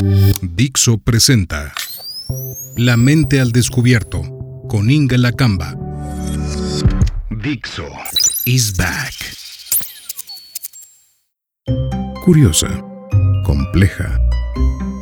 [0.00, 1.72] Dixo presenta
[2.76, 4.22] La mente al descubierto
[4.68, 5.74] con Inga Lacamba.
[7.30, 7.84] Dixo
[8.44, 9.14] is back.
[12.24, 12.68] Curiosa,
[13.44, 14.20] compleja.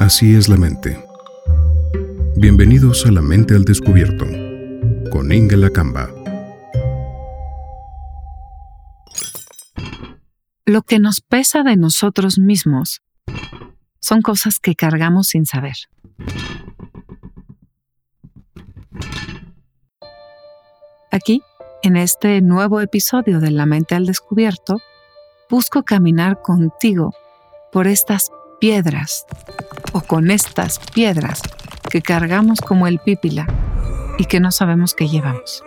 [0.00, 0.98] Así es la mente.
[2.36, 4.24] Bienvenidos a La mente al descubierto
[5.10, 6.08] con Inga Lacamba.
[10.64, 13.02] Lo que nos pesa de nosotros mismos
[14.06, 15.74] son cosas que cargamos sin saber.
[21.10, 21.42] Aquí,
[21.82, 24.76] en este nuevo episodio de La mente al descubierto,
[25.50, 27.14] busco caminar contigo
[27.72, 29.26] por estas piedras
[29.92, 31.42] o con estas piedras
[31.90, 33.46] que cargamos como el pípila
[34.18, 35.64] y que no sabemos que llevamos.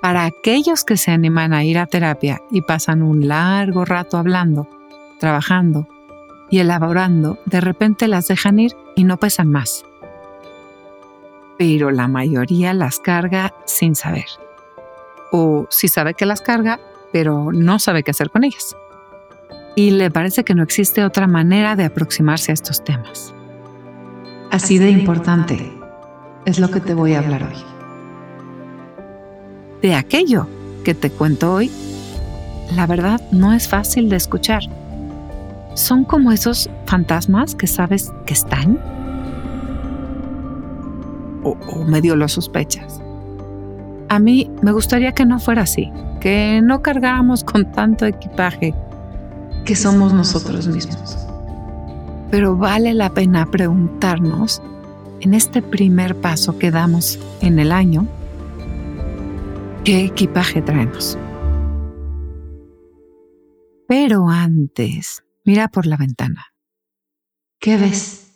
[0.00, 4.68] Para aquellos que se animan a ir a terapia y pasan un largo rato hablando,
[5.18, 5.88] trabajando
[6.50, 9.84] y elaborando, de repente las dejan ir y no pesan más.
[11.58, 14.26] Pero la mayoría las carga sin saber.
[15.32, 16.78] O sí sabe que las carga,
[17.12, 18.76] pero no sabe qué hacer con ellas.
[19.74, 23.34] Y le parece que no existe otra manera de aproximarse a estos temas.
[24.50, 25.72] Así de importante
[26.44, 27.62] es lo que te voy a hablar hoy.
[29.82, 30.46] De aquello
[30.84, 31.70] que te cuento hoy,
[32.74, 34.62] la verdad no es fácil de escuchar
[35.76, 38.80] son como esos fantasmas que sabes que están?
[41.44, 43.00] O, medio lo sospechas.
[44.08, 48.74] A mí me gustaría que no fuera así, que no cargáramos con tanto equipaje
[49.64, 51.18] que somos nosotros mismos.
[52.30, 54.62] Pero vale la pena preguntarnos
[55.20, 58.06] en este primer paso que damos en el año,
[59.84, 61.18] ¿qué equipaje traemos?
[63.86, 66.46] Pero antes, Mira por la ventana.
[67.60, 68.32] ¿Qué ves?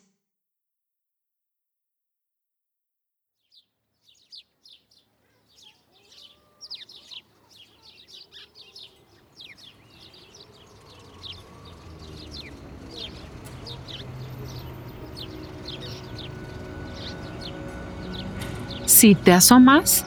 [18.86, 20.06] Si te asomas,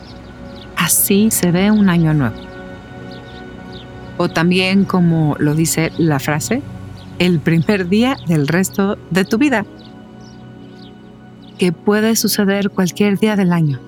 [0.77, 2.37] así se ve un año nuevo.
[4.17, 6.61] O también, como lo dice la frase,
[7.25, 9.65] el primer día del resto de tu vida,
[11.57, 13.79] que puede suceder cualquier día del año.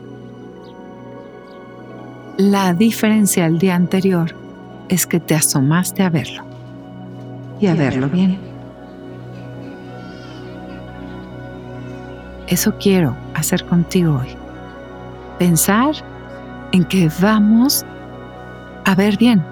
[2.37, 4.33] La diferencia al día anterior
[4.87, 6.45] es que te asomaste a verlo.
[7.59, 8.39] Y a verlo bien.
[12.47, 14.29] Eso quiero hacer contigo hoy.
[15.39, 15.93] Pensar
[16.71, 17.85] en que vamos
[18.85, 19.43] a ver bien,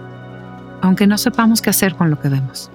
[0.82, 2.72] aunque no sepamos qué hacer con lo que vemos.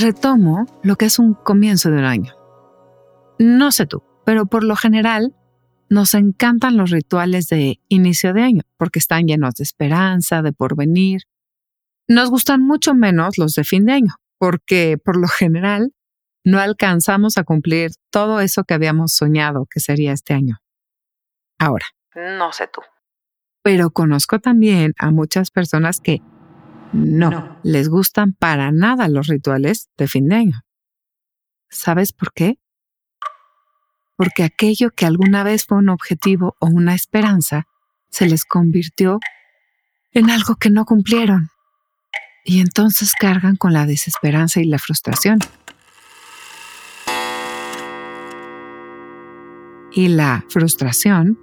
[0.00, 2.34] Retomo lo que es un comienzo de un año.
[3.38, 5.34] No sé tú, pero por lo general
[5.88, 11.22] nos encantan los rituales de inicio de año porque están llenos de esperanza, de porvenir.
[12.08, 15.92] Nos gustan mucho menos los de fin de año porque por lo general
[16.44, 20.58] no alcanzamos a cumplir todo eso que habíamos soñado que sería este año.
[21.58, 22.80] Ahora, no sé tú.
[23.62, 26.22] Pero conozco también a muchas personas que
[26.92, 30.60] no, les gustan para nada los rituales de fin de año.
[31.68, 32.58] ¿Sabes por qué?
[34.16, 37.66] Porque aquello que alguna vez fue un objetivo o una esperanza
[38.10, 39.20] se les convirtió
[40.12, 41.50] en algo que no cumplieron.
[42.44, 45.38] Y entonces cargan con la desesperanza y la frustración.
[49.92, 51.38] Y la frustración,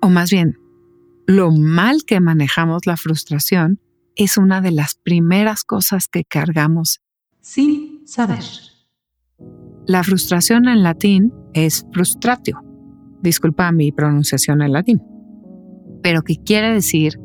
[0.00, 0.58] o más bien,
[1.26, 3.80] lo mal que manejamos la frustración,
[4.16, 7.00] es una de las primeras cosas que cargamos
[7.40, 8.44] sin saber.
[9.86, 12.62] La frustración en latín es frustratio.
[13.22, 15.02] Disculpa mi pronunciación en latín.
[16.02, 17.18] Pero que quiere decir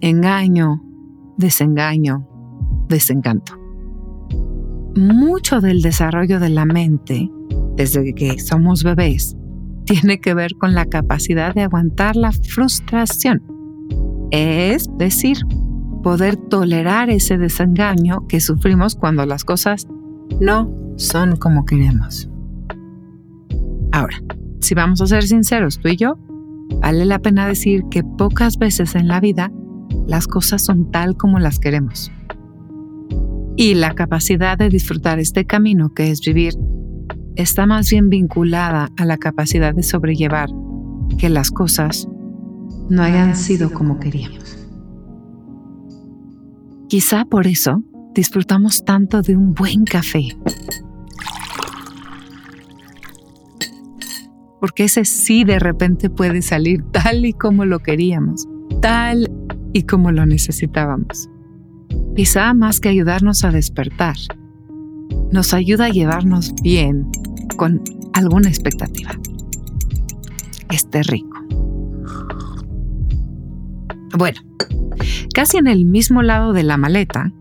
[0.00, 0.82] engaño,
[1.38, 2.28] desengaño,
[2.88, 3.58] desencanto.
[4.96, 7.30] Mucho del desarrollo de la mente,
[7.76, 9.36] desde que somos bebés,
[9.84, 13.42] tiene que ver con la capacidad de aguantar la frustración.
[14.30, 15.38] Es decir,
[16.02, 19.86] poder tolerar ese desengaño que sufrimos cuando las cosas
[20.40, 22.28] no son como queremos.
[23.92, 24.22] Ahora,
[24.60, 26.18] si vamos a ser sinceros tú y yo,
[26.80, 29.52] vale la pena decir que pocas veces en la vida
[30.06, 32.10] las cosas son tal como las queremos.
[33.56, 36.54] Y la capacidad de disfrutar este camino que es vivir
[37.36, 40.48] está más bien vinculada a la capacidad de sobrellevar
[41.18, 42.08] que las cosas
[42.88, 44.61] no hayan sido como queríamos.
[46.92, 47.82] Quizá por eso
[48.14, 50.36] disfrutamos tanto de un buen café.
[54.60, 58.46] Porque ese sí de repente puede salir tal y como lo queríamos,
[58.82, 59.32] tal
[59.72, 61.30] y como lo necesitábamos.
[62.14, 64.16] Quizá más que ayudarnos a despertar,
[65.32, 67.10] nos ayuda a llevarnos bien
[67.56, 69.18] con alguna expectativa.
[70.68, 71.38] Esté rico.
[74.18, 74.40] Bueno,
[75.32, 77.32] casi en el mismo lado de la maleta,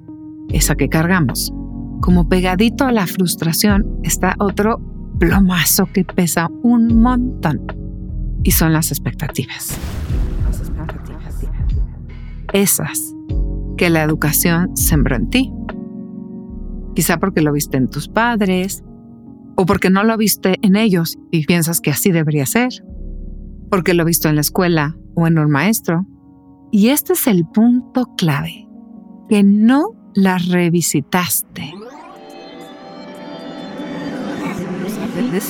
[0.50, 1.54] esa que cargamos,
[2.02, 4.80] como pegadito a la frustración, está otro
[5.20, 7.62] plomazo que pesa un montón.
[8.44, 9.78] Y son las expectativas.
[12.54, 13.14] Esas
[13.78, 15.54] que la educación sembró en ti.
[16.96, 18.84] Quizá porque lo viste en tus padres,
[19.56, 22.70] o porque no lo viste en ellos y piensas que así debería ser,
[23.70, 26.06] porque lo visto en la escuela o en un maestro.
[26.71, 28.68] Y este es el punto clave,
[29.27, 31.73] que no las revisitaste.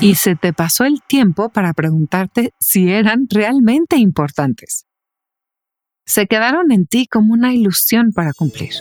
[0.01, 4.87] Y se te pasó el tiempo para preguntarte si eran realmente importantes.
[6.05, 8.73] Se quedaron en ti como una ilusión para cumplir.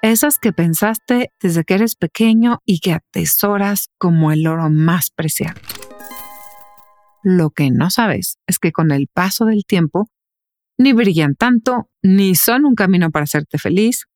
[0.00, 5.60] Esas que pensaste desde que eres pequeño y que atesoras como el oro más preciado.
[7.22, 10.08] Lo que no sabes es que con el paso del tiempo
[10.78, 14.06] ni brillan tanto, ni son un camino para hacerte feliz,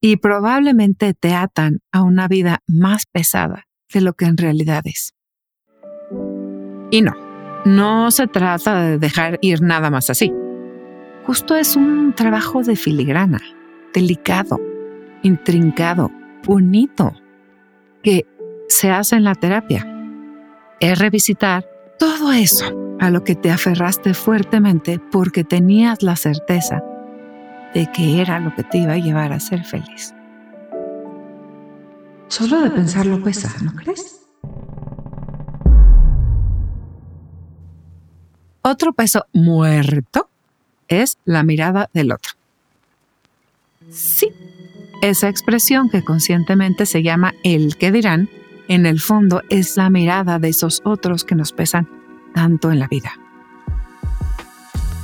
[0.00, 5.14] y probablemente te atan a una vida más pesada de lo que en realidad es.
[6.90, 7.12] Y no,
[7.64, 10.32] no se trata de dejar ir nada más así.
[11.24, 13.40] Justo es un trabajo de filigrana,
[13.94, 14.60] delicado,
[15.22, 16.10] intrincado,
[16.44, 17.12] bonito,
[18.02, 18.26] que
[18.68, 19.86] se hace en la terapia.
[20.80, 21.64] Es revisitar
[21.98, 26.84] todo eso a lo que te aferraste fuertemente porque tenías la certeza
[27.74, 30.14] de que era lo que te iba a llevar a ser feliz.
[32.28, 34.20] Solo de pensarlo pesa, ¿no crees?
[38.62, 40.30] Otro peso muerto
[40.86, 42.34] es la mirada del otro.
[43.90, 44.28] Sí,
[45.02, 48.30] esa expresión que conscientemente se llama el que dirán,
[48.68, 52.01] en el fondo es la mirada de esos otros que nos pesan
[52.32, 53.12] tanto en la vida.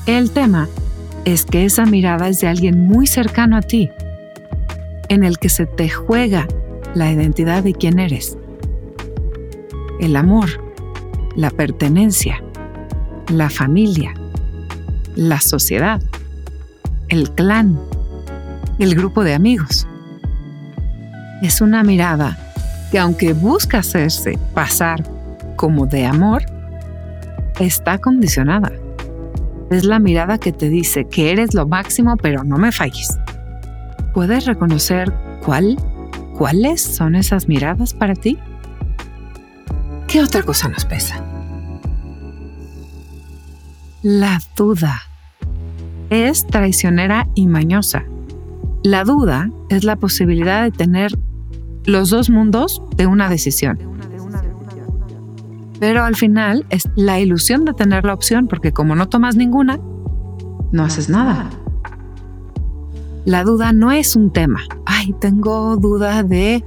[0.06, 0.68] El tema
[1.24, 3.90] es que esa mirada es de alguien muy cercano a ti,
[5.08, 6.46] en el que se te juega
[6.94, 8.38] la identidad de quién eres,
[10.00, 10.48] el amor,
[11.36, 12.42] la pertenencia,
[13.28, 14.14] la familia,
[15.14, 16.00] la sociedad,
[17.08, 17.78] el clan,
[18.78, 19.86] el grupo de amigos.
[21.42, 22.38] Es una mirada
[22.90, 25.02] que aunque busca hacerse pasar
[25.56, 26.37] como de amor,
[27.58, 28.72] está condicionada.
[29.70, 33.18] Es la mirada que te dice que eres lo máximo, pero no me falles.
[34.14, 35.12] ¿Puedes reconocer
[35.44, 35.76] cuál,
[36.36, 38.38] cuáles son esas miradas para ti?
[40.06, 41.22] ¿Qué otra cosa nos pesa?
[44.02, 45.02] La duda.
[46.08, 48.04] Es traicionera y mañosa.
[48.82, 51.12] La duda es la posibilidad de tener
[51.84, 53.97] los dos mundos de una decisión.
[55.80, 59.78] Pero al final es la ilusión de tener la opción, porque como no tomas ninguna,
[60.72, 61.48] no haces nada.
[63.24, 64.60] La duda no es un tema.
[64.86, 66.64] Ay, tengo duda de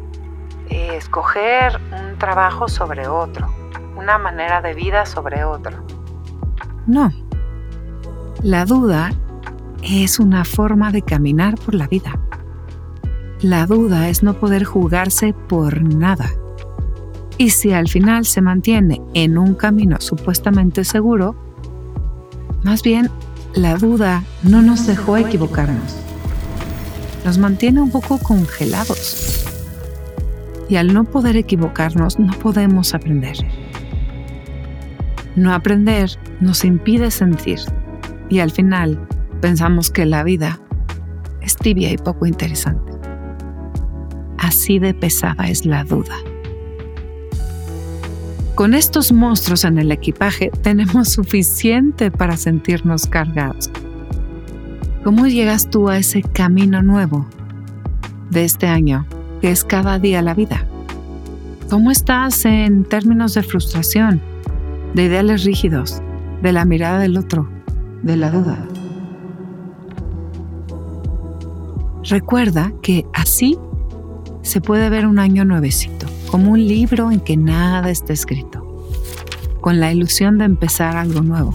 [0.70, 3.54] escoger un trabajo sobre otro,
[3.98, 5.86] una manera de vida sobre otro.
[6.88, 7.12] No.
[8.44, 9.12] La duda
[9.84, 12.14] es una forma de caminar por la vida.
[13.42, 16.30] La duda es no poder jugarse por nada.
[17.38, 21.36] Y si al final se mantiene en un camino supuestamente seguro,
[22.64, 23.10] más bien
[23.56, 25.98] la duda no nos dejó equivocarnos.
[27.26, 29.46] Nos mantiene un poco congelados.
[30.70, 33.38] Y al no poder equivocarnos, no podemos aprender.
[35.36, 37.60] No aprender nos impide sentir.
[38.30, 39.08] Y al final
[39.42, 40.60] pensamos que la vida
[41.42, 42.92] es tibia y poco interesante.
[44.38, 46.16] Así de pesada es la duda.
[48.56, 53.72] Con estos monstruos en el equipaje tenemos suficiente para sentirnos cargados.
[55.06, 57.26] ¿Cómo llegas tú a ese camino nuevo
[58.30, 59.08] de este año,
[59.40, 60.66] que es cada día la vida?
[61.70, 64.22] ¿Cómo estás en términos de frustración,
[64.94, 66.02] de ideales rígidos,
[66.42, 67.50] de la mirada del otro,
[68.04, 68.68] de la duda?
[72.04, 73.58] Recuerda que así
[74.42, 78.66] se puede ver un año nuevecito como un libro en que nada está escrito,
[79.60, 81.54] con la ilusión de empezar algo nuevo.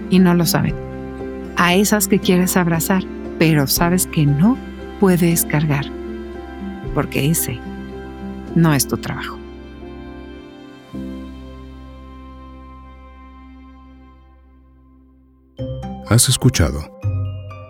[0.09, 0.73] y no lo saben.
[1.57, 3.03] A esas que quieres abrazar,
[3.37, 4.57] pero sabes que no
[4.99, 5.85] puedes cargar,
[6.93, 7.59] porque ese
[8.55, 9.44] no es tu trabajo.
[16.07, 16.81] Has escuchado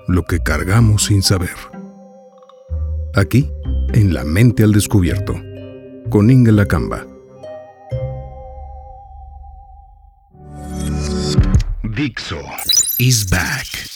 [0.08, 1.56] lo que cargamos sin saber.
[3.14, 3.50] Aquí,
[3.94, 5.36] en La Mente al Descubierto,
[6.10, 7.06] con Inga Lacamba.
[11.84, 12.42] Dixo
[13.00, 13.95] is back.